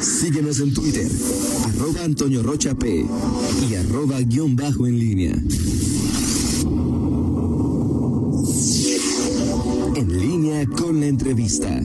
[0.00, 1.10] Síguenos en Twitter,
[1.64, 3.04] arroba Antonio Rocha P
[3.68, 5.32] y arroba guion bajo en línea.
[9.96, 11.82] En línea con la entrevista.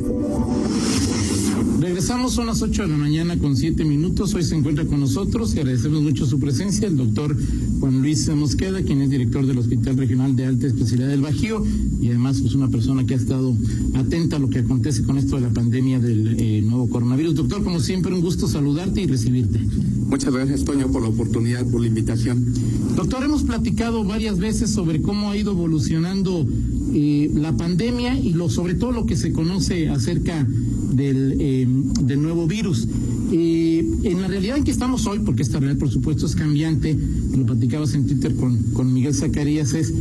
[1.79, 4.33] Regresamos, son las 8 de la mañana con 7 minutos.
[4.35, 7.35] Hoy se encuentra con nosotros y agradecemos mucho su presencia el doctor
[7.83, 11.61] Juan Luis Mosqueda, quien es director del Hospital Regional de Alta Especialidad del Bajío
[11.99, 13.53] y además es una persona que ha estado
[13.95, 17.35] atenta a lo que acontece con esto de la pandemia del eh, nuevo coronavirus.
[17.35, 19.59] Doctor, como siempre, un gusto saludarte y recibirte.
[20.07, 22.53] Muchas gracias, Toño, por la oportunidad, por la invitación.
[22.95, 26.47] Doctor, hemos platicado varias veces sobre cómo ha ido evolucionando
[26.93, 30.47] eh, la pandemia y lo, sobre todo lo que se conoce acerca
[30.95, 31.67] del, eh,
[32.01, 32.87] del nuevo virus.
[33.31, 36.97] Eh, en la realidad en que estamos hoy, porque esta realidad por supuesto es cambiante,
[37.35, 39.93] lo platicabas en Twitter con, con Miguel Zacarías, es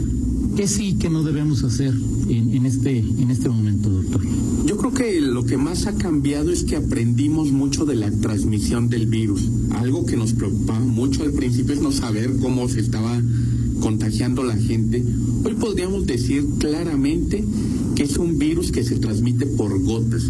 [0.56, 1.94] qué sí y qué no debemos hacer
[2.28, 4.22] en, en, este, en este momento, doctor.
[4.66, 8.88] Yo creo que lo que más ha cambiado es que aprendimos mucho de la transmisión
[8.88, 9.48] del virus.
[9.70, 13.20] Algo que nos preocupaba mucho al principio es no saber cómo se estaba
[13.80, 15.04] contagiando la gente.
[15.44, 17.44] Hoy podríamos decir claramente
[17.96, 20.22] que es un virus que se transmite por gotas.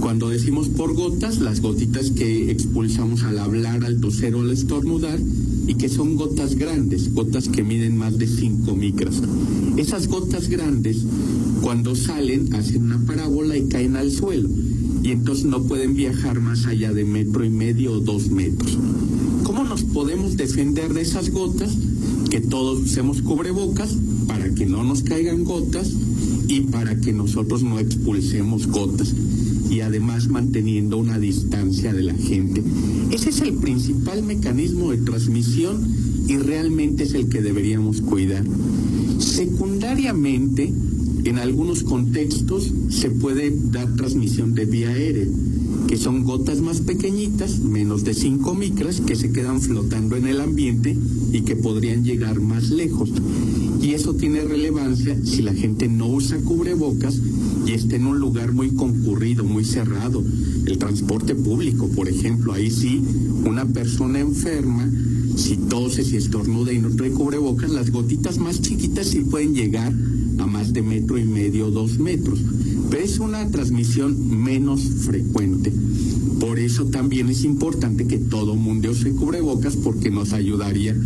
[0.00, 5.18] Cuando decimos por gotas, las gotitas que expulsamos al hablar, al toser o al estornudar,
[5.66, 9.20] y que son gotas grandes, gotas que miden más de 5 micras.
[9.76, 10.98] Esas gotas grandes,
[11.60, 14.48] cuando salen, hacen una parábola y caen al suelo.
[15.02, 18.78] Y entonces no pueden viajar más allá de metro y medio o dos metros.
[19.42, 21.76] ¿Cómo nos podemos defender de esas gotas?
[22.30, 23.96] Que todos usemos cubrebocas
[24.26, 25.92] para que no nos caigan gotas
[26.46, 29.12] y para que nosotros no expulsemos gotas
[29.70, 32.62] y además manteniendo una distancia de la gente.
[33.10, 35.86] Ese es el principal mecanismo de transmisión
[36.26, 38.44] y realmente es el que deberíamos cuidar.
[39.18, 40.72] Secundariamente,
[41.24, 45.26] en algunos contextos se puede dar transmisión de vía aérea,
[45.86, 50.40] que son gotas más pequeñitas, menos de 5 micras, que se quedan flotando en el
[50.40, 50.96] ambiente
[51.32, 53.10] y que podrían llegar más lejos.
[53.80, 57.20] Y eso tiene relevancia si la gente no usa cubrebocas
[57.68, 60.24] y está en un lugar muy concurrido, muy cerrado.
[60.64, 63.02] El transporte público, por ejemplo, ahí sí,
[63.44, 64.90] una persona enferma,
[65.36, 69.92] si tose, si estornuda y no trae cubrebocas, las gotitas más chiquitas sí pueden llegar
[70.38, 72.40] a más de metro y medio, dos metros.
[72.90, 75.70] Pero es una transmisión menos frecuente.
[76.40, 80.96] Por eso también es importante que todo mundo use cubrebocas porque nos ayudaría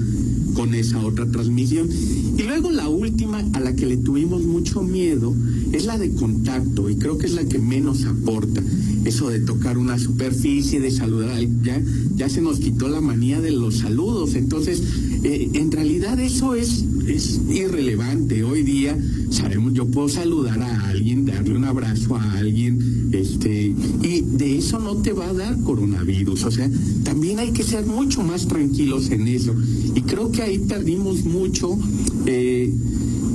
[0.54, 1.88] con esa otra transmisión.
[2.36, 5.34] Y luego la última a la que le tuvimos mucho miedo
[5.72, 8.62] es la de contacto y creo que es la que menos aporta.
[9.04, 11.82] Eso de tocar una superficie, de saludar, ya,
[12.14, 14.34] ya se nos quitó la manía de los saludos.
[14.34, 14.82] Entonces,
[15.24, 18.44] eh, en realidad eso es, es irrelevante.
[18.44, 18.96] Hoy día
[19.30, 24.78] sabemos, yo puedo saludar a alguien, darle un abrazo a alguien, este, y de eso
[24.78, 26.44] no te va a dar coronavirus.
[26.44, 26.70] O sea,
[27.04, 29.54] también hay que ser mucho más tranquilos en eso.
[29.94, 31.78] Y creo que ahí perdimos mucho.
[32.26, 32.72] Eh,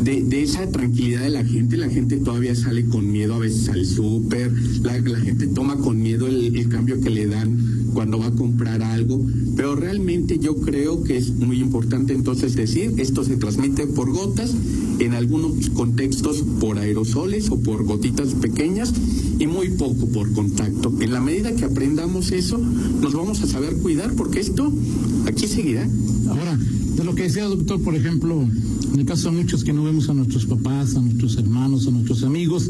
[0.03, 3.67] de, de, esa tranquilidad de la gente, la gente todavía sale con miedo a veces
[3.69, 4.51] al súper,
[4.81, 9.25] la, gente toma con miedo el, cambio que le dan cuando va a comprar algo,
[9.55, 14.53] pero realmente yo creo que es muy importante entonces decir, esto se transmite por gotas,
[14.99, 18.93] en algunos contextos por aerosoles o por gotitas pequeñas
[19.39, 20.93] y muy poco por contacto.
[20.99, 24.71] En la medida que aprendamos eso, nos vamos a saber cuidar porque esto
[25.25, 25.89] aquí seguirá.
[26.29, 28.47] Ahora, de lo que decía doctor, por ejemplo,
[28.93, 31.91] en el caso de muchos que no vemos a nuestros papás, a nuestros hermanos, a
[31.91, 32.69] nuestros amigos,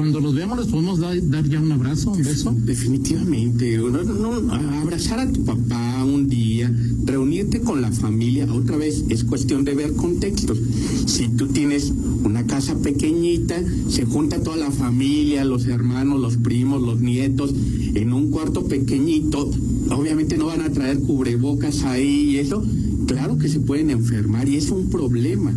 [0.00, 1.14] cuando los veamos les podemos dar,
[1.46, 2.56] ya un abrazo, un beso.
[2.64, 3.78] Definitivamente,
[4.80, 6.72] abrazar a tu papá un día,
[7.04, 10.56] reunirte con la familia, otra vez es cuestión de ver contextos.
[11.04, 11.92] Si tú tienes
[12.24, 17.52] una casa pequeñita, se junta toda la familia, los hermanos, los primos, los nietos,
[17.94, 19.50] en un cuarto pequeñito,
[19.90, 22.64] obviamente no van a traer cubrebocas ahí y eso,
[23.06, 25.52] claro que se pueden enfermar y es un problema.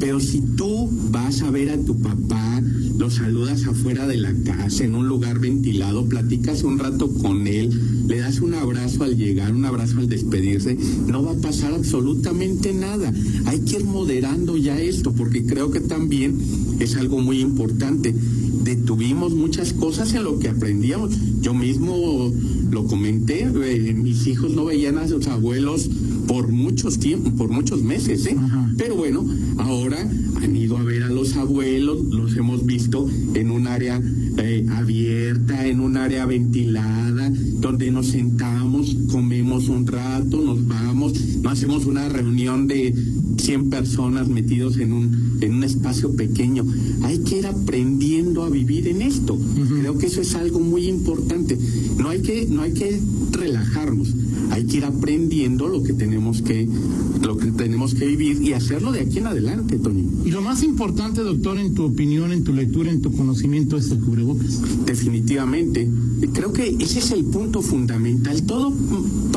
[0.00, 2.60] Pero si tú vas a ver a tu papá,
[3.02, 8.06] lo saludas afuera de la casa, en un lugar ventilado, platicas un rato con él,
[8.06, 10.78] le das un abrazo al llegar, un abrazo al despedirse,
[11.08, 13.12] no va a pasar absolutamente nada.
[13.46, 16.38] Hay que ir moderando ya esto, porque creo que también
[16.78, 18.14] es algo muy importante.
[18.62, 21.16] Detuvimos muchas cosas en lo que aprendíamos.
[21.40, 22.32] Yo mismo
[22.70, 25.90] lo comenté, eh, mis hijos no veían a sus abuelos
[26.26, 28.36] por muchos tiempos, por muchos meses, ¿eh?
[28.78, 29.26] Pero bueno,
[29.58, 30.08] ahora
[30.40, 34.00] han ido a ver a los abuelos, los hemos visto en un área
[34.38, 37.30] eh, abierta, en un área ventilada,
[37.60, 41.12] donde nos sentamos, comemos un rato, nos vamos,
[41.42, 42.94] no hacemos una reunión de
[43.38, 46.64] 100 personas metidos en un, en un espacio pequeño.
[47.02, 49.38] Hay que ir aprendiendo a vivir en esto.
[49.80, 51.58] Creo que eso es algo muy importante.
[51.98, 53.00] No hay que, no hay que
[53.32, 54.14] relajarnos
[54.52, 56.68] hay que ir aprendiendo lo que tenemos que
[57.22, 60.04] lo que tenemos que vivir y hacerlo de aquí en adelante, Tony.
[60.24, 63.90] Y lo más importante, doctor, en tu opinión, en tu lectura, en tu conocimiento es
[63.90, 64.60] el cubrebocas.
[64.84, 65.88] Definitivamente.
[66.32, 68.42] Creo que ese es el punto fundamental.
[68.42, 68.72] Todo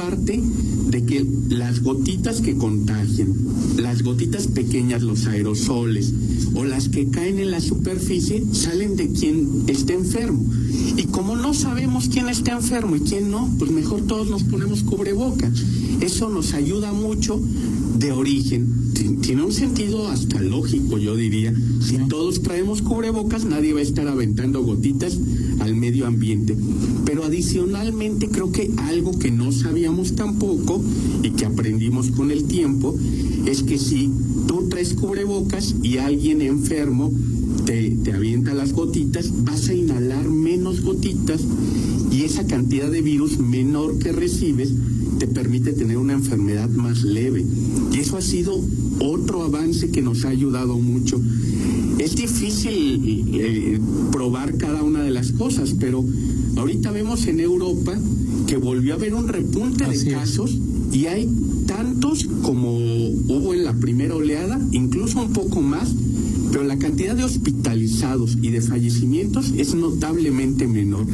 [0.05, 3.33] parte de que las gotitas que contagian,
[3.77, 6.13] las gotitas pequeñas, los aerosoles
[6.53, 10.45] o las que caen en la superficie salen de quien está enfermo.
[10.95, 14.83] Y como no sabemos quién está enfermo y quién no, pues mejor todos nos ponemos
[14.83, 15.51] cubrebocas.
[16.01, 17.41] Eso nos ayuda mucho
[17.97, 18.93] de origen.
[19.21, 21.51] Tiene un sentido hasta lógico, yo diría.
[21.81, 25.17] Si todos traemos cubrebocas, nadie va a estar aventando gotitas
[25.59, 26.55] al medio ambiente.
[27.05, 30.81] Pero adicionalmente creo que algo que no sabíamos tampoco
[31.23, 32.95] y que aprendimos con el tiempo
[33.45, 34.11] es que si
[34.47, 37.11] tú traes cubrebocas y alguien enfermo
[37.65, 41.41] te, te avienta las gotitas, vas a inhalar menos gotitas
[42.15, 44.69] y esa cantidad de virus menor que recibes
[45.19, 47.45] te permite tener una enfermedad más leve.
[47.91, 48.57] Y eso ha sido
[48.99, 51.21] otro avance que nos ha ayudado mucho.
[51.97, 53.79] Es difícil eh,
[54.13, 56.05] probar cada una de las cosas, pero
[56.55, 57.97] ahorita vemos en Europa
[58.47, 60.57] que volvió a haber un repunte de casos
[60.93, 61.29] y hay
[61.67, 65.93] tantos como hubo en la primera oleada, incluso un poco más,
[66.51, 71.05] pero la cantidad de hospitalizados y de fallecimientos es notablemente menor.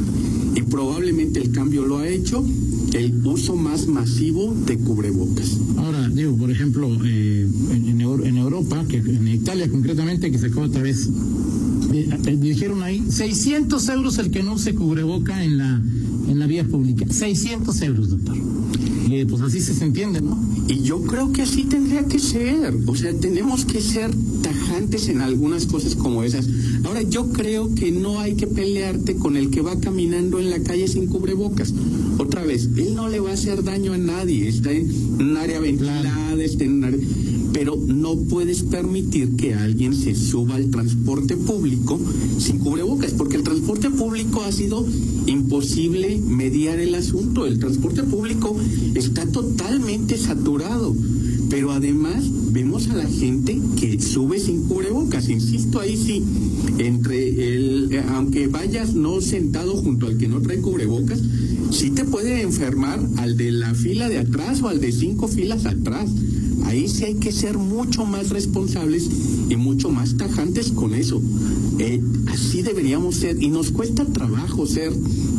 [0.54, 2.44] Y probablemente el cambio lo ha hecho
[2.92, 5.56] el uso más masivo de cubrebocas.
[5.78, 10.82] Ahora, digo, por ejemplo, eh, en, Europa, que en Italia concretamente, que se acaba otra
[10.82, 11.08] vez,
[11.92, 15.82] eh, eh, dijeron ahí 600 euros el que no use cubreboca en la,
[16.32, 17.06] en la vía pública.
[17.08, 18.36] 600 euros, doctor.
[19.08, 20.38] Y pues así se entiende, ¿no?
[20.68, 22.74] Y yo creo que así tendría que ser.
[22.86, 24.10] O sea, tenemos que ser
[24.42, 26.48] tajantes en algunas cosas como esas.
[26.84, 30.62] Ahora, yo creo que no hay que pelearte con el que va caminando en la
[30.62, 31.74] calle sin cubrebocas.
[32.18, 34.48] Otra vez, él no le va a hacer daño a nadie.
[34.48, 34.90] Está en
[35.20, 36.98] un área ventilada, está en un área
[37.52, 42.00] pero no puedes permitir que alguien se suba al transporte público
[42.38, 44.86] sin cubrebocas, porque el transporte público ha sido
[45.26, 47.46] imposible mediar el asunto.
[47.46, 48.56] El transporte público
[48.94, 50.94] está totalmente saturado,
[51.50, 55.28] pero además vemos a la gente que sube sin cubrebocas.
[55.28, 56.22] Insisto, ahí sí,
[56.78, 61.20] entre el, aunque vayas no sentado junto al que no trae cubrebocas,
[61.70, 65.66] sí te puede enfermar al de la fila de atrás o al de cinco filas
[65.66, 66.10] atrás.
[66.64, 69.08] Ahí sí hay que ser mucho más responsables
[69.48, 71.20] y mucho más tajantes con eso.
[71.78, 74.92] Eh, así deberíamos ser y nos cuesta trabajo ser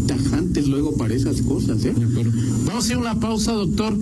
[0.07, 1.83] tajantes luego para esas cosas.
[1.85, 1.93] ¿eh?
[2.65, 3.97] Vamos a hacer una pausa, doctor.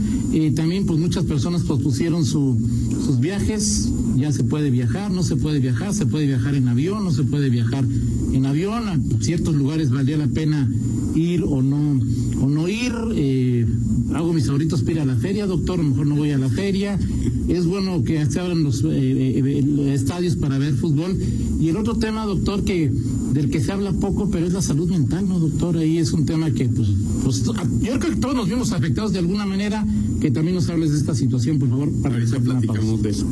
[0.56, 2.58] también pues muchas personas pospusieron su,
[3.06, 3.90] sus viajes.
[4.18, 7.24] Ya se puede viajar, no se puede viajar, se puede viajar en avión, no se
[7.24, 7.86] puede viajar
[8.34, 8.88] en avión.
[8.88, 10.70] A ciertos lugares valdría la pena
[11.16, 12.00] ir o no
[12.42, 12.94] o no ir.
[13.14, 13.66] Eh,
[14.14, 16.38] hago mis favoritos para ir a la feria, doctor, a lo mejor no voy a
[16.38, 17.00] la feria.
[17.48, 21.18] Es bueno que se abran los eh, eh, estadios para ver fútbol.
[21.60, 22.92] Y el otro tema, doctor, que
[23.34, 25.78] del que se habla poco, pero es la salud mental, ¿no, doctor?
[25.78, 26.90] Ahí es un tema que, pues,
[27.24, 27.54] pues yo
[28.00, 29.86] creo que todos nos vimos afectados de alguna manera,
[30.20, 33.26] que también nos hables de esta situación, por favor, para que platicamos de eso.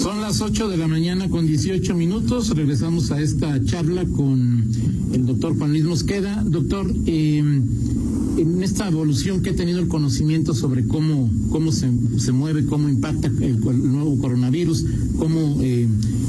[0.00, 2.50] Son las 8 de la mañana con 18 minutos.
[2.56, 4.64] Regresamos a esta charla con
[5.12, 6.44] el doctor Juan Luis Mosqueda.
[6.46, 7.42] Doctor, eh,
[8.38, 12.88] en esta evolución que ha tenido el conocimiento sobre cómo, cómo se, se mueve, cómo
[12.88, 14.84] impacta el, nuevo coronavirus,
[15.18, 15.86] cómo, eh,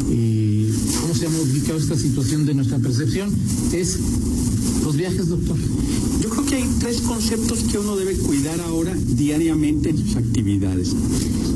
[0.10, 3.32] eh, cómo se ha modificado esta situación de nuestra percepción,
[3.74, 4.00] es
[4.84, 5.58] los viajes, doctor.
[6.22, 10.96] Yo creo que hay tres conceptos que uno debe cuidar ahora diariamente en sus actividades.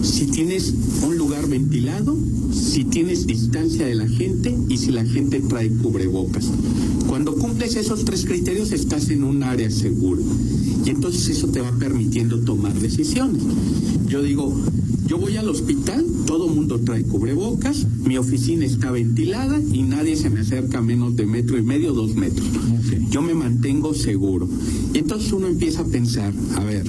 [0.03, 2.17] Si tienes un lugar ventilado,
[2.51, 6.49] si tienes distancia de la gente y si la gente trae cubrebocas.
[7.07, 10.21] Cuando cumples esos tres criterios estás en un área segura
[10.85, 13.43] y entonces eso te va permitiendo tomar decisiones.
[14.07, 14.53] Yo digo,
[15.05, 20.29] yo voy al hospital, todo mundo trae cubrebocas, mi oficina está ventilada y nadie se
[20.29, 22.47] me acerca a menos de metro y medio, dos metros.
[23.09, 24.47] Yo me mantengo seguro.
[24.93, 26.85] Y entonces uno empieza a pensar, a ver,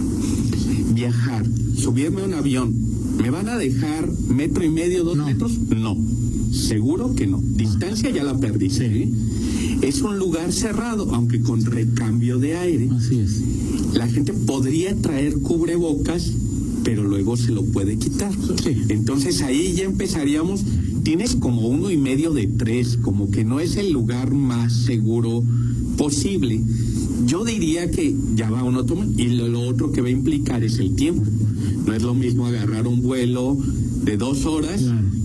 [0.94, 1.44] viajar,
[1.76, 2.75] subirme a un avión,
[3.21, 5.59] ¿me van a dejar metro y medio, dos metros?
[5.68, 5.97] No,
[6.52, 7.40] seguro que no.
[7.42, 8.71] Distancia ya la perdí.
[8.71, 9.12] Sí.
[9.83, 12.88] Es un lugar cerrado, aunque con recambio de aire.
[12.97, 13.40] Así es.
[13.94, 16.33] La gente podría traer cubrebocas,
[16.85, 18.33] pero luego se lo puede quitar.
[18.62, 18.76] Sí.
[18.88, 20.62] Entonces ahí ya empezaríamos.
[21.02, 25.44] Tienes como uno y medio de tres, como que no es el lugar más seguro
[25.99, 26.61] posible.
[27.26, 30.62] Yo diría que ya va uno toma y lo, lo, otro que va a implicar
[30.62, 31.23] es el tiempo.
[31.87, 33.57] No es lo mismo agarrar un vuelo
[34.04, 34.83] de dos horas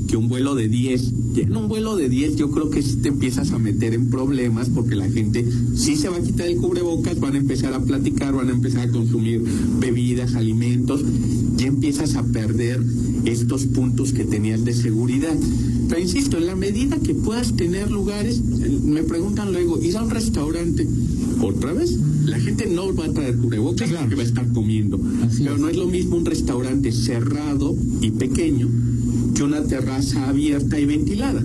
[0.08, 1.12] que un vuelo de diez.
[1.34, 4.10] Ya en un vuelo de diez yo creo que sí te empiezas a meter en
[4.10, 7.84] problemas porque la gente sí se va a quitar el cubrebocas, van a empezar a
[7.84, 9.44] platicar, van a empezar a consumir
[9.80, 11.02] bebidas, alimentos,
[11.58, 12.82] y empiezas a perder
[13.26, 15.38] estos puntos que tenías de seguridad.
[15.88, 18.42] Pero insisto, en la medida que puedas tener lugares,
[18.84, 20.88] me preguntan luego, ir a un restaurante,
[21.42, 24.06] otra vez, la gente no va a traer cubrebocas claro.
[24.06, 25.00] porque va a estar comiendo.
[25.24, 25.62] Así Pero es.
[25.62, 28.68] no es lo mismo un restaurante cerrado y pequeño
[29.34, 31.42] que una terraza abierta y ventilada.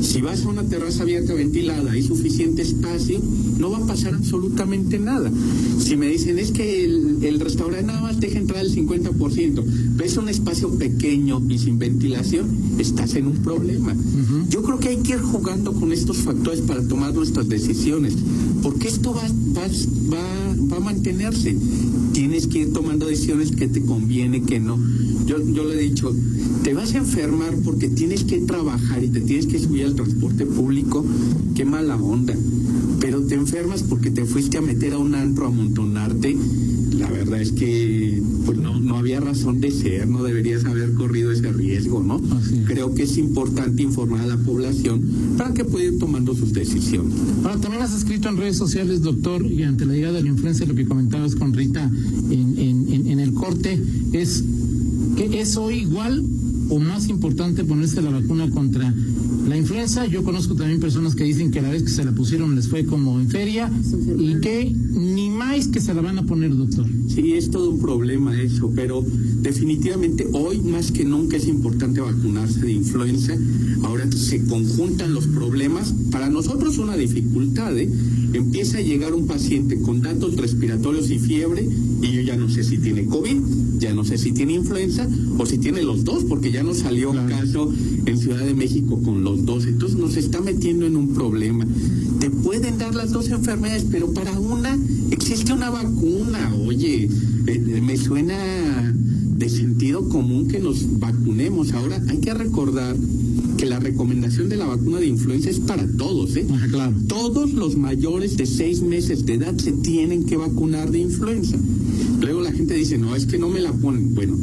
[0.00, 3.20] Si vas a una terraza abierta ventilada, hay suficiente espacio,
[3.58, 5.30] no va a pasar absolutamente nada.
[5.78, 9.64] Si me dicen es que el, el restaurante nada más deja entrar el 50%,
[9.96, 12.48] ves un espacio pequeño y sin ventilación,
[12.78, 13.92] estás en un problema.
[13.92, 14.48] Uh -huh.
[14.48, 18.14] Yo creo que hay que ir jugando con estos factores para tomar nuestras decisiones,
[18.62, 19.22] porque esto va,
[19.56, 19.66] va,
[20.12, 21.56] va, va a mantenerse.
[22.12, 24.78] Tienes que ir tomando decisiones que te conviene, que no.
[25.26, 26.14] Yo, yo le he dicho,
[26.62, 30.46] te vas a enfermar porque tienes que trabajar y te tienes que subir al transporte
[30.46, 31.04] público,
[31.54, 32.34] qué mala onda.
[33.00, 36.36] Pero te enfermas porque te fuiste a meter a un antro a amontonarte.
[36.98, 41.32] La verdad es que pues no, no había razón de ser, no deberías haber corrido
[41.32, 42.20] ese riesgo, ¿no?
[42.66, 45.02] Creo que es importante informar a la población
[45.36, 47.14] para que pueda ir tomando sus decisiones.
[47.42, 50.64] Ahora, también has escrito en redes sociales, doctor, y ante la llegada de la influencia,
[50.64, 51.90] lo que comentabas con Rita
[52.30, 54.44] en, en, en, en el corte, es
[55.16, 56.22] que es hoy igual
[56.68, 58.92] o más importante ponerse la vacuna contra
[59.48, 60.04] la influenza.
[60.06, 62.84] Yo conozco también personas que dicen que la vez que se la pusieron les fue
[62.84, 63.70] como en feria
[64.18, 66.86] y que ni más que se la van a poner, doctor.
[67.08, 69.04] Sí, es todo un problema eso, pero
[69.40, 73.34] definitivamente hoy más que nunca es importante vacunarse de influenza.
[73.84, 75.94] Ahora se conjuntan los problemas.
[76.10, 77.88] Para nosotros una dificultad, ¿eh?
[78.32, 81.68] Empieza a llegar un paciente con datos respiratorios y fiebre
[82.02, 83.38] y yo ya no sé si tiene COVID,
[83.78, 87.10] ya no sé si tiene influenza o si tiene los dos, porque ya nos salió
[87.10, 87.46] un claro.
[87.46, 87.72] caso
[88.04, 89.66] en Ciudad de México con los dos.
[89.66, 91.66] Entonces nos está metiendo en un problema.
[92.20, 94.78] Te pueden dar las dos enfermedades, pero para una
[95.10, 96.54] existe una vacuna.
[96.66, 97.08] Oye,
[97.46, 98.94] eh, me suena
[99.56, 101.72] sentido común que nos vacunemos.
[101.72, 102.96] Ahora hay que recordar
[103.56, 106.46] que la recomendación de la vacuna de influenza es para todos, ¿eh?
[106.70, 106.94] Claro.
[107.08, 111.56] Todos los mayores de seis meses de edad se tienen que vacunar de influenza.
[112.20, 114.14] Luego la gente dice, no, es que no me la ponen.
[114.14, 114.36] Bueno,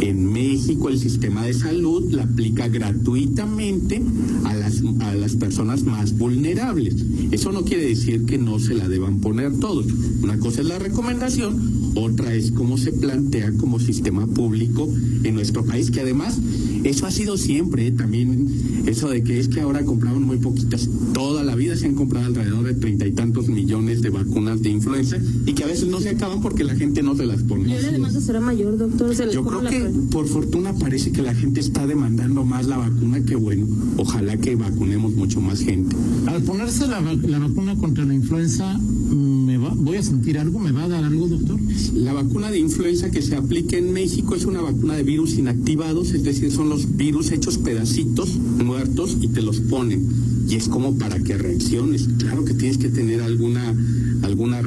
[0.00, 4.02] en México el sistema de salud la aplica gratuitamente
[4.44, 6.96] a las, a las personas más vulnerables.
[7.30, 9.86] Eso no quiere decir que no se la deban poner todos.
[10.22, 14.88] Una cosa es la recomendación, otra es cómo se plantea como sistema público
[15.24, 16.38] en nuestro país, que además
[16.84, 17.92] eso ha sido siempre, ¿eh?
[17.92, 18.48] también
[18.86, 20.88] eso de que es que ahora compramos muy poquitas.
[21.12, 24.70] Toda la vida se han comprado alrededor de treinta y tantos millones de vacunas de
[24.70, 27.68] influenza y que a veces no se acaban porque la gente no se las pone.
[27.68, 29.14] ¿Y la demanda será mayor, doctor?
[29.14, 33.22] ¿Se Yo creo que por fortuna parece que la gente está demandando más la vacuna
[33.24, 33.66] que bueno.
[33.96, 35.96] Ojalá que vacunemos mucho más gente.
[36.26, 40.58] Al ponerse la, la vacuna contra la influenza, ¿me va, ¿voy a sentir algo?
[40.58, 41.58] ¿Me va a dar algo, doctor?
[41.94, 46.12] La vacuna de influenza que se aplica en México es una vacuna de virus inactivados,
[46.12, 50.08] es decir, son los virus hechos pedacitos, muertos, y te los ponen.
[50.48, 52.08] Y es como para que reacciones.
[52.18, 53.74] Claro que tienes que tener alguna,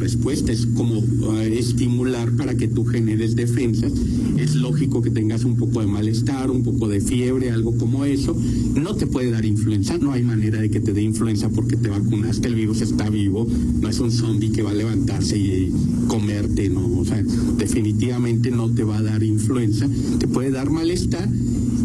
[0.04, 3.94] respuesta, es como uh, estimular para que tú generes defensas.
[4.38, 8.36] Es lógico que tengas un poco de malestar, un poco de fiebre, algo como eso.
[8.76, 11.88] No te puede dar influenza, no hay manera de que te dé influenza porque te
[11.88, 13.48] vacunaste, el virus está vivo,
[13.80, 15.72] no es un zombie que va a levantarse y
[16.10, 17.24] comerte, no, o sea,
[17.58, 19.88] definitivamente no te va a dar influenza,
[20.20, 21.30] te puede dar malestar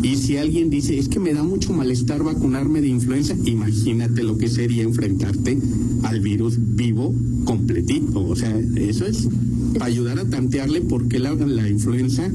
[0.03, 4.39] y si alguien dice, es que me da mucho malestar vacunarme de influenza, imagínate lo
[4.39, 5.59] que sería enfrentarte
[6.03, 7.15] al virus vivo
[7.45, 8.25] completito.
[8.27, 9.29] O sea, eso es
[9.75, 12.31] para ayudar a tantearle por qué la, la influenza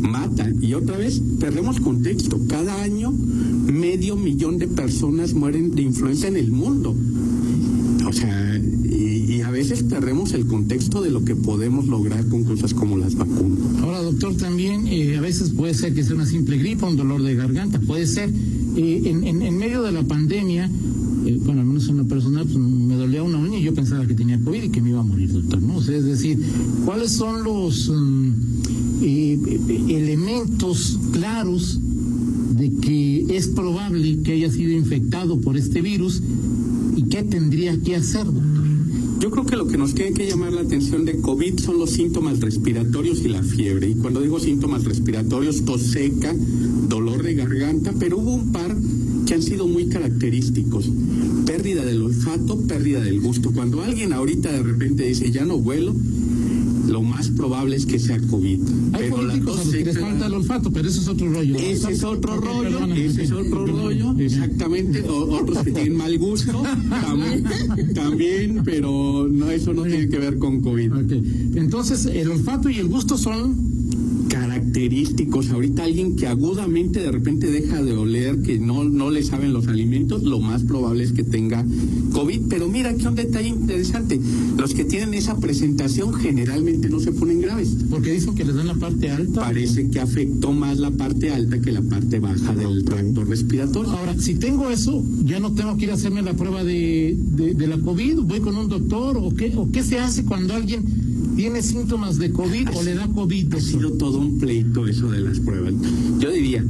[0.00, 0.50] mata.
[0.60, 2.40] Y otra vez, perdemos contexto.
[2.48, 6.94] Cada año, medio millón de personas mueren de influenza en el mundo.
[8.06, 12.74] O sea, y, a veces perdemos el contexto de lo que podemos lograr con cosas
[12.74, 13.58] como las vacunas.
[13.80, 17.22] Ahora, doctor, también eh, a veces puede ser que sea una simple gripa, un dolor
[17.22, 18.30] de garganta, puede ser.
[18.76, 20.70] Eh, en, en, en, medio de la pandemia,
[21.24, 24.06] eh, bueno, al menos en una persona, pues, me dolía una uña y yo pensaba
[24.06, 25.76] que tenía COVID y que me iba a morir, doctor, ¿no?
[25.76, 26.38] O sea, es decir,
[26.84, 28.32] ¿cuáles son los um,
[29.00, 31.78] elementos claros
[32.56, 36.22] de que es probable que haya sido infectado por este virus
[36.96, 38.62] y qué tendría que hacer, doctor?
[39.22, 41.90] Yo creo que lo que nos tiene que llamar la atención de COVID son los
[41.90, 43.88] síntomas respiratorios y la fiebre.
[43.90, 46.34] Y cuando digo síntomas respiratorios, tos seca,
[46.88, 48.76] dolor de garganta, pero hubo un par
[49.32, 50.90] que han sido muy característicos.
[51.46, 53.50] Pérdida del olfato, pérdida del gusto.
[53.50, 55.94] Cuando alguien ahorita de repente dice, ya no vuelo,
[56.86, 58.60] lo más probable es que sea COVID.
[58.92, 61.32] Hay pero la políticos a los que les falta el olfato, pero eso es otro
[61.32, 61.56] rollo.
[61.56, 65.00] ese es otro rollo, ese es otro rollo, exactamente.
[65.08, 67.44] O- otros que tienen mal gusto, también,
[67.94, 70.92] también, pero no, eso no tiene que ver con COVID.
[71.56, 73.56] Entonces, el olfato y el gusto son
[74.62, 75.50] característicos.
[75.50, 79.66] Ahorita alguien que agudamente de repente deja de oler, que no, no le saben los
[79.66, 81.64] alimentos, lo más probable es que tenga
[82.12, 82.42] COVID.
[82.48, 84.20] Pero mira, aquí un detalle interesante.
[84.56, 87.76] Los que tienen esa presentación generalmente no se ponen graves.
[87.90, 89.40] porque dicen que les dan la parte alta.
[89.40, 93.90] Parece que afectó más la parte alta que la parte baja del tracto respiratorio.
[93.90, 97.54] Ahora, si tengo eso, ya no tengo que ir a hacerme la prueba de, de,
[97.54, 101.01] de la COVID, voy con un doctor, o qué, o qué se hace cuando alguien
[101.36, 103.54] tiene síntomas de COVID o le da COVID.
[103.54, 105.74] Ha sido todo un pleito eso de las pruebas.
[106.18, 106.64] Yo diría,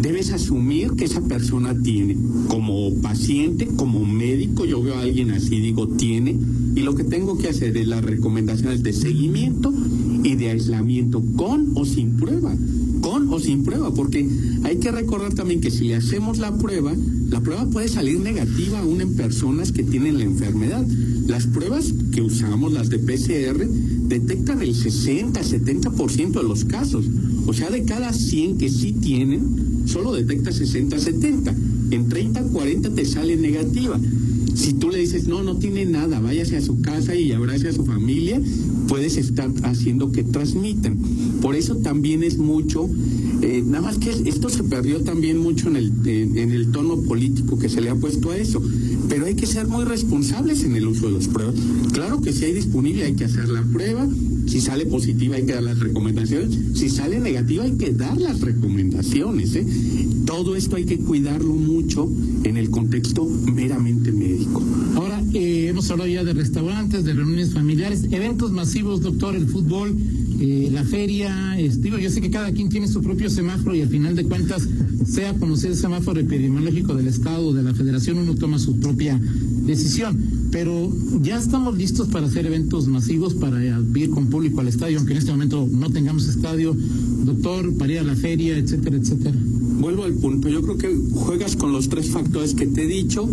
[0.00, 2.16] debes asumir que esa persona tiene,
[2.48, 6.36] como paciente, como médico, yo veo a alguien así, digo, tiene,
[6.74, 9.72] y lo que tengo que hacer es las recomendaciones de seguimiento
[10.22, 12.54] y de aislamiento, con o sin prueba,
[13.00, 14.28] con o sin prueba, porque
[14.64, 16.94] hay que recordar también que si le hacemos la prueba,
[17.28, 20.86] la prueba puede salir negativa aún en personas que tienen la enfermedad.
[21.26, 23.66] Las pruebas que usamos, las de PCR,
[24.04, 27.06] detectan el 60, 70% de los casos.
[27.46, 31.54] O sea, de cada 100 que sí tienen, solo detecta 60, 70.
[31.90, 34.00] En 30, 40 te sale negativa.
[34.54, 37.72] Si tú le dices, no, no tiene nada, váyase a su casa y abrace a
[37.72, 38.40] su familia,
[38.88, 40.96] puedes estar haciendo que transmitan.
[41.42, 42.88] Por eso también es mucho,
[43.42, 47.58] eh, nada más que esto se perdió también mucho en el, en el tono político
[47.58, 48.62] que se le ha puesto a eso.
[49.08, 51.54] Pero hay que ser muy responsables en el uso de las pruebas.
[51.92, 54.06] Claro que si hay disponible hay que hacer la prueba.
[54.46, 56.58] Si sale positiva hay que dar las recomendaciones.
[56.74, 59.54] Si sale negativa hay que dar las recomendaciones.
[59.56, 59.66] ¿eh?
[60.26, 62.10] Todo esto hay que cuidarlo mucho
[62.44, 64.62] en el contexto meramente médico.
[64.96, 69.96] Ahora, eh, hemos hablado ya de restaurantes, de reuniones familiares, eventos masivos, doctor, el fútbol,
[70.40, 71.58] eh, la feria.
[71.58, 74.24] es- digo, yo sé que cada quien tiene su propio semáforo y al final de
[74.24, 74.68] cuentas,
[75.06, 78.78] sea como sea el semáforo epidemiológico del Estado o de la Federación, uno toma su
[78.80, 79.20] propia
[79.66, 80.18] decisión.
[80.50, 84.98] Pero ya estamos listos para hacer eventos masivos, para eh, ir con público al estadio,
[84.98, 86.76] aunque en este momento no tengamos estadio,
[87.24, 89.34] doctor, para ir a la feria, etcétera, etcétera.
[89.80, 93.28] Vuelvo al punto, yo creo que juegas con los tres factores que te he dicho,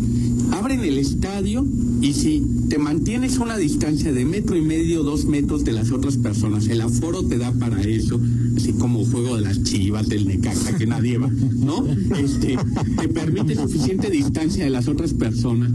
[0.52, 1.66] abren el estadio
[2.02, 6.18] y si te mantienes una distancia de metro y medio, dos metros de las otras
[6.18, 8.20] personas, el aforo te da para eso,
[8.58, 11.86] así como juego de las chivas, del Necaxa, que nadie va, ¿no?
[12.18, 12.58] Este,
[13.00, 15.72] te permite suficiente distancia de las otras personas.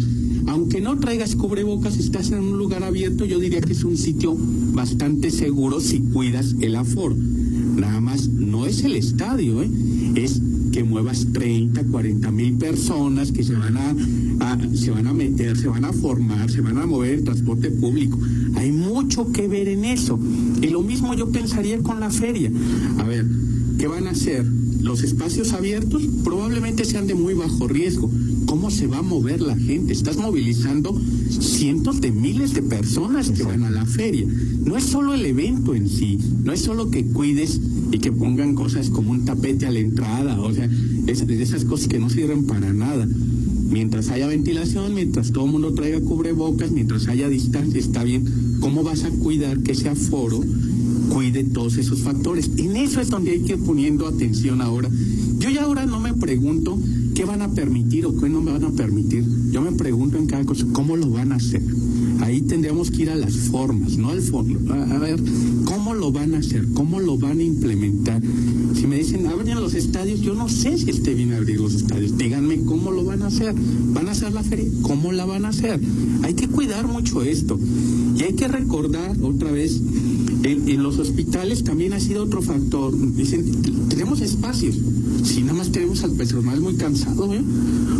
[0.48, 4.36] Aunque no traigas cubrebocas, estás en un lugar abierto, yo diría que es un sitio
[4.72, 7.14] bastante seguro si cuidas el aforo.
[7.14, 9.70] Nada más, no es el estadio, ¿eh?
[10.16, 10.40] es
[10.76, 13.96] que muevas 30, 40 mil personas que se van a,
[14.74, 18.18] se van a meter, se van a formar, se van a mover en transporte público.
[18.56, 20.20] Hay mucho que ver en eso.
[20.60, 22.50] Y lo mismo yo pensaría con la feria.
[22.98, 23.24] A ver,
[23.78, 24.44] ¿qué van a hacer?
[24.86, 28.08] Los espacios abiertos probablemente sean de muy bajo riesgo.
[28.44, 29.92] ¿Cómo se va a mover la gente?
[29.92, 30.96] Estás movilizando
[31.28, 34.28] cientos de miles de personas que van a la feria.
[34.64, 38.54] No es solo el evento en sí, no es solo que cuides y que pongan
[38.54, 40.70] cosas como un tapete a la entrada, o sea,
[41.08, 43.08] es- esas cosas que no sirven para nada.
[43.68, 48.24] Mientras haya ventilación, mientras todo el mundo traiga cubrebocas, mientras haya distancia, está bien.
[48.60, 50.40] ¿Cómo vas a cuidar que ese aforo
[51.08, 52.50] cuide todos esos factores?
[52.56, 54.90] En eso es donde hay que ir poniendo atención ahora.
[55.38, 56.78] Yo ya ahora no me pregunto
[57.14, 59.24] qué van a permitir o qué no me van a permitir.
[59.50, 61.62] Yo me pregunto en cada cosa, ¿cómo lo van a hacer?
[62.20, 64.72] Ahí tendríamos que ir a las formas, no al fondo.
[64.72, 65.20] A, ver,
[65.64, 66.66] ¿cómo lo van a hacer?
[66.74, 68.22] ¿Cómo lo van a implementar?
[68.74, 72.16] Si me dicen, abren los estadios, yo no sé si esté bien abrir los estadios.
[72.16, 73.54] Díganme cómo lo van a hacer.
[73.94, 74.66] ¿Van a hacer la feria?
[74.82, 75.80] ¿Cómo la van a hacer?
[76.22, 77.58] Hay que cuidar mucho esto.
[78.16, 79.80] Y hay que recordar otra vez,
[80.46, 82.94] en, los hospitales también ha sido otro factor.
[83.14, 84.76] Dicen, tenemos espacios.
[85.24, 87.42] Si nada más tenemos al personal muy cansado, ¿eh?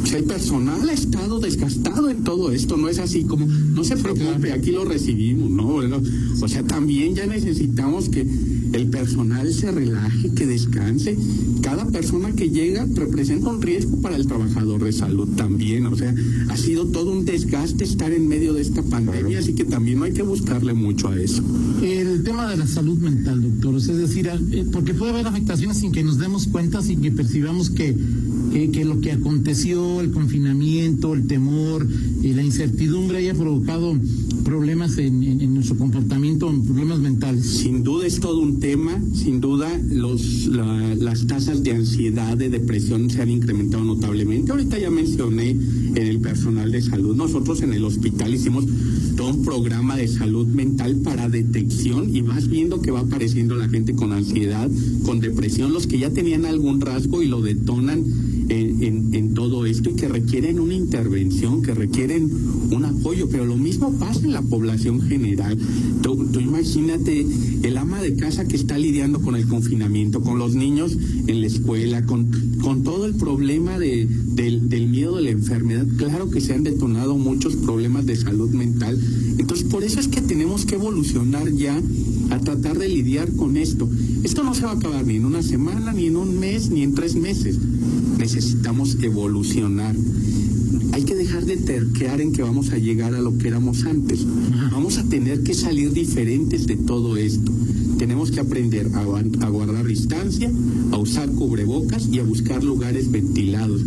[0.03, 3.83] O sea, el personal ha estado desgastado en todo esto, no es así como, no
[3.83, 6.01] se preocupe, aquí lo recibimos, ¿no?
[6.41, 8.25] O sea, también ya necesitamos que
[8.73, 11.17] el personal se relaje, que descanse.
[11.63, 16.15] Cada persona que llega representa un riesgo para el trabajador de salud también, o sea,
[16.49, 20.05] ha sido todo un desgaste estar en medio de esta pandemia, así que también no
[20.05, 21.43] hay que buscarle mucho a eso.
[21.83, 25.79] El tema de la salud mental, doctor, es decir, a- eh, porque puede haber afectaciones
[25.79, 27.97] sin que nos demos cuenta, sin que percibamos que,
[28.53, 31.87] que, que lo que aconteció, el confinamiento, el temor,
[32.23, 33.97] eh, la incertidumbre haya provocado
[34.47, 37.45] problemas en, en, nuestro comportamiento, problemas mentales.
[37.47, 43.11] Sin duda es todo un tema, sin duda los, las tasas de ansiedad, de depresión
[43.11, 44.53] se han incrementado notablemente.
[44.53, 48.65] Ahorita ya mencioné en el personal de salud, nosotros en el hospital hicimos
[49.17, 53.69] todo un programa de salud mental para detección y más viendo que va apareciendo la
[53.69, 54.71] gente con ansiedad,
[55.05, 58.05] con depresión, los que ya tenían algún rasgo y lo detonan
[58.49, 62.31] en, en, todo esto y que requieren una intervención, que requieren
[62.71, 65.59] un apoyo, pero lo mismo pasa en la población general.
[66.03, 67.27] Tú, imagínate
[67.63, 71.47] el ama de casa que está lidiando con el confinamiento, con los niños en la
[71.47, 72.31] escuela, con,
[72.63, 75.87] con todo el problema de, del, del miedo de la enfermedad.
[75.97, 78.99] Claro que se han detonado muchos problemas de salud mental.
[79.39, 81.81] Entonces, por eso es que tenemos que evolucionar ya
[82.31, 83.89] a tratar de lidiar con esto.
[84.23, 86.83] Esto no se va a acabar ni en una semana, ni en un mes, ni
[86.83, 87.59] en tres meses
[88.17, 89.95] necesitamos evolucionar.
[90.93, 94.27] Hay que dejar de terquear en que vamos a llegar a lo que éramos antes.
[94.73, 97.53] Vamos a tener que salir diferentes de todo esto.
[97.99, 100.51] Tenemos que aprender a, a guardar distancia,
[100.93, 103.83] a usar cubrebocas y a buscar lugares ventilados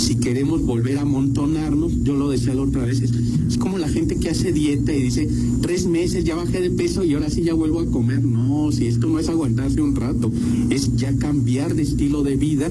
[0.00, 4.16] si queremos volver a amontonarnos, yo lo decía la otra vez, es, como la gente
[4.16, 5.28] que hace dieta y dice,
[5.60, 8.24] tres meses ya bajé de peso y ahora sí ya vuelvo a comer.
[8.24, 10.32] No, si esto no es aguantarse un rato,
[10.70, 12.70] es ya cambiar de estilo de vida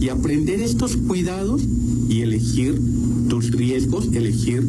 [0.00, 1.62] y aprender estos cuidados
[2.08, 2.80] y elegir
[3.28, 4.62] tus riesgos, elegir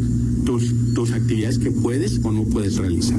[0.46, 3.18] tus, tus actividades que puedes o no puedes realizar.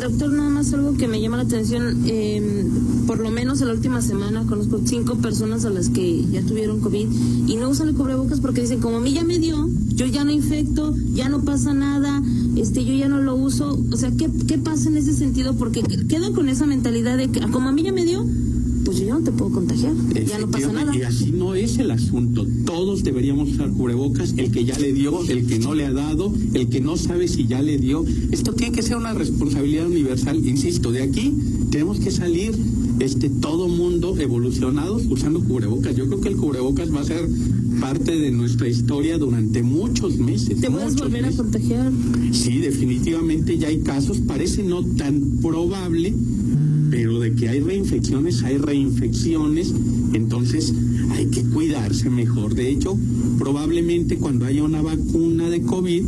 [0.00, 3.74] Doctor, nada más algo que me llama la atención, em, por lo menos en la
[3.74, 7.08] última semana conozco cinco personas a las que ya tuvieron COVID
[7.46, 10.24] y no usan el cubrebocas porque dicen, como a mí ya me dio, yo ya
[10.24, 12.22] no infecto, ya no pasa nada,
[12.56, 13.78] este, yo ya no lo uso.
[13.92, 15.56] O sea, ¿qué, qué pasa en ese sentido?
[15.56, 18.26] Porque quedo con esa mentalidad de que como a mí ya me dio,
[19.12, 19.94] no te puedo contagiar,
[20.26, 20.96] ya no pasa nada.
[20.96, 22.46] Y así no es el asunto.
[22.64, 26.32] Todos deberíamos usar cubrebocas, el que ya le dio, el que no le ha dado,
[26.54, 28.04] el que no sabe si ya le dio.
[28.30, 30.44] Esto tiene que ser una responsabilidad universal.
[30.46, 31.32] Insisto, de aquí
[31.70, 32.52] tenemos que salir
[33.00, 35.94] este todo mundo evolucionados usando cubrebocas.
[35.96, 37.28] Yo creo que el cubrebocas va a ser
[37.80, 40.60] parte de nuestra historia durante muchos meses.
[40.60, 41.90] ¿Te puedes volver a contagiar?
[42.32, 44.18] Sí, definitivamente ya hay casos.
[44.18, 46.14] Parece no tan probable
[46.92, 49.72] pero de que hay reinfecciones, hay reinfecciones,
[50.12, 50.74] entonces
[51.12, 52.54] hay que cuidarse mejor.
[52.54, 52.98] De hecho,
[53.38, 56.02] probablemente cuando haya una vacuna de COVID,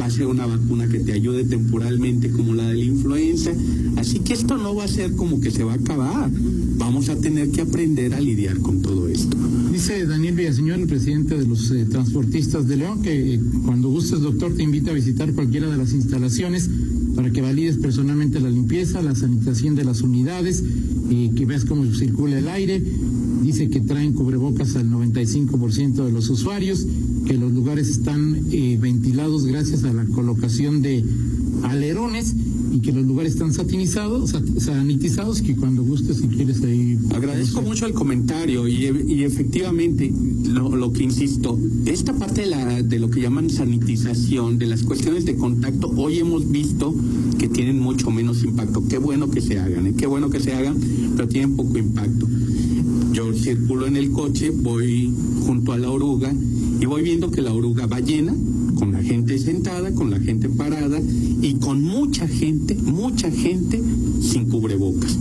[0.00, 3.50] va a ser una vacuna que te ayude temporalmente como la de la influenza.
[3.96, 6.30] Así que esto no va a ser como que se va a acabar.
[6.78, 9.36] Vamos a tener que aprender a lidiar con todo esto.
[9.70, 14.54] Dice Daniel Villaseñor, el presidente de los eh, transportistas de León, que cuando gustes, doctor,
[14.54, 16.70] te invita a visitar cualquiera de las instalaciones
[17.14, 20.62] para que valides personalmente la limpieza, la sanitación de las unidades,
[21.10, 22.82] y que veas cómo circula el aire.
[23.42, 26.86] Dice que traen cubrebocas al 95% de los usuarios,
[27.26, 31.04] que los lugares están eh, ventilados gracias a la colocación de
[31.64, 32.34] alerones
[32.72, 36.98] y que los lugares están satinizados, sanitizados, que cuando gustes si quieres ahí.
[37.14, 40.12] Agradezco mucho el comentario y, y efectivamente
[40.48, 44.82] lo, lo, que insisto, esta parte de, la, de lo que llaman sanitización, de las
[44.82, 46.94] cuestiones de contacto, hoy hemos visto
[47.38, 48.82] que tienen mucho menos impacto.
[48.88, 49.94] Qué bueno que se hagan, ¿eh?
[49.96, 50.76] qué bueno que se hagan,
[51.14, 52.26] pero tienen poco impacto.
[53.12, 55.12] Yo circulo en el coche, voy
[55.46, 56.32] junto a la oruga
[56.80, 58.34] y voy viendo que la oruga va llena
[58.82, 61.00] con la gente sentada, con la gente parada
[61.40, 63.80] y con mucha gente, mucha gente
[64.20, 65.16] sin cubrebocas.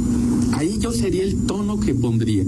[0.53, 2.43] Ahí yo sería el tono que pondría.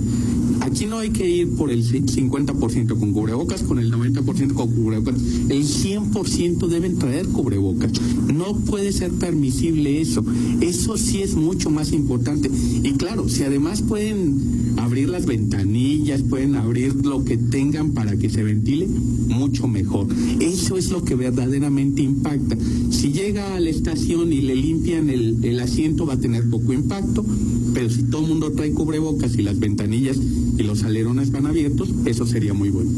[0.62, 5.16] Aquí no hay que ir por el 50% con cubrebocas, con el 90% con cubrebocas.
[5.50, 7.92] El 100% deben traer cubrebocas.
[8.34, 10.24] No puede ser permisible eso.
[10.62, 12.50] Eso sí es mucho más importante.
[12.84, 18.30] Y claro, si además pueden abrir las ventanillas, pueden abrir lo que tengan para que
[18.30, 20.08] se ventile, mucho mejor.
[20.40, 22.58] Eso es lo que verdaderamente impacta.
[22.90, 26.74] Si llega a la estación y le limpian el, el asiento va a tener poco
[26.74, 27.26] impacto,
[27.74, 30.18] pero si todo el mundo trae cubrebocas y las ventanillas
[30.58, 32.92] y los alerones van abiertos, eso sería muy bueno.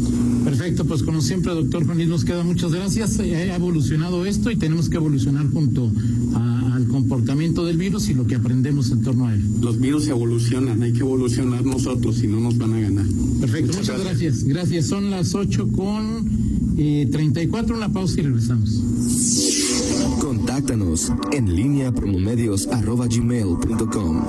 [0.44, 3.20] Perfecto, pues como siempre, doctor Juan nos queda muchas gracias.
[3.20, 5.92] Eh, ha evolucionado esto y tenemos que evolucionar junto
[6.36, 9.42] al comportamiento del virus y lo que aprendemos en torno a él.
[9.62, 13.06] Los virus evolucionan, hay que evolucionar nosotros, si no nos van a ganar.
[13.40, 14.44] Perfecto, muchas, gracias.
[14.44, 14.86] gracias.
[14.86, 16.30] Son las 8 con
[16.78, 18.82] eh, 34, una pausa y regresamos.
[20.20, 24.26] Contáctanos en línea promomedios.com